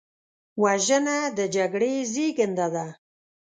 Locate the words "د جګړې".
1.37-1.93